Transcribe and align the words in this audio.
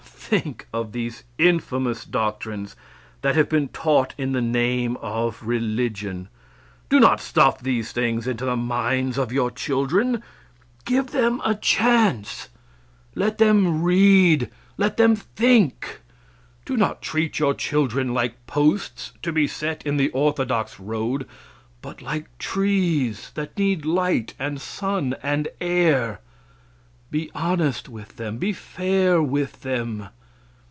Think 0.31 0.65
of 0.71 0.93
these 0.93 1.25
infamous 1.37 2.05
doctrines 2.05 2.77
that 3.21 3.35
have 3.35 3.49
been 3.49 3.67
taught 3.67 4.13
in 4.17 4.31
the 4.31 4.39
name 4.41 4.95
of 5.01 5.45
religion! 5.45 6.29
Do 6.87 7.01
not 7.01 7.19
stuff 7.19 7.59
these 7.59 7.91
things 7.91 8.25
into 8.27 8.45
the 8.45 8.55
minds 8.55 9.17
of 9.17 9.33
your 9.33 9.51
children. 9.51 10.23
Give 10.85 11.07
them 11.07 11.41
a 11.43 11.53
chance. 11.55 12.47
Let 13.13 13.39
them 13.39 13.81
read. 13.83 14.49
Let 14.77 14.95
them 14.95 15.17
think. 15.17 15.99
Do 16.63 16.77
not 16.77 17.01
treat 17.01 17.37
your 17.37 17.53
children 17.53 18.13
like 18.13 18.47
posts, 18.47 19.11
to 19.23 19.33
be 19.33 19.47
set 19.47 19.85
in 19.85 19.97
the 19.97 20.11
orthodox 20.11 20.79
road, 20.79 21.27
but 21.81 22.01
like 22.01 22.37
trees, 22.37 23.31
that 23.33 23.57
need 23.57 23.83
light 23.83 24.33
and 24.39 24.61
sun 24.61 25.13
and 25.21 25.49
air. 25.59 26.21
Be 27.09 27.29
honest 27.35 27.89
with 27.89 28.15
them. 28.15 28.37
Be 28.37 28.53
fair 28.53 29.21
with 29.21 29.59
them. 29.63 30.07